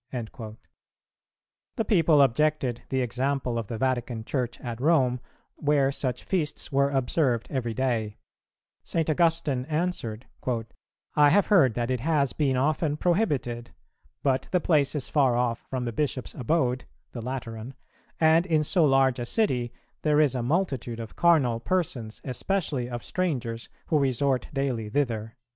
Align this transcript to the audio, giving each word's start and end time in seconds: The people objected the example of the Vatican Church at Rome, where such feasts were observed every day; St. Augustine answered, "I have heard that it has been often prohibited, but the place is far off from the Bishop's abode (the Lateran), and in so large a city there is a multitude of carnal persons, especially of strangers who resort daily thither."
The 1.75 1.85
people 1.87 2.23
objected 2.23 2.81
the 2.89 3.01
example 3.03 3.59
of 3.59 3.67
the 3.67 3.77
Vatican 3.77 4.23
Church 4.25 4.59
at 4.59 4.81
Rome, 4.81 5.19
where 5.57 5.91
such 5.91 6.23
feasts 6.23 6.71
were 6.71 6.89
observed 6.89 7.45
every 7.51 7.75
day; 7.75 8.17
St. 8.81 9.07
Augustine 9.11 9.63
answered, 9.65 10.25
"I 11.15 11.29
have 11.29 11.45
heard 11.53 11.75
that 11.75 11.91
it 11.91 11.99
has 11.99 12.33
been 12.33 12.57
often 12.57 12.97
prohibited, 12.97 13.75
but 14.23 14.47
the 14.49 14.59
place 14.59 14.95
is 14.95 15.07
far 15.07 15.35
off 15.35 15.67
from 15.69 15.85
the 15.85 15.93
Bishop's 15.93 16.33
abode 16.33 16.85
(the 17.11 17.21
Lateran), 17.21 17.75
and 18.19 18.47
in 18.47 18.63
so 18.63 18.83
large 18.85 19.19
a 19.19 19.23
city 19.27 19.71
there 20.01 20.19
is 20.19 20.33
a 20.33 20.41
multitude 20.41 20.99
of 20.99 21.15
carnal 21.15 21.59
persons, 21.59 22.21
especially 22.23 22.89
of 22.89 23.03
strangers 23.03 23.69
who 23.89 23.99
resort 23.99 24.47
daily 24.51 24.89
thither." 24.89 25.37